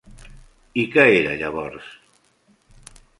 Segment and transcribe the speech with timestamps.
[0.83, 1.93] I què era, llavors?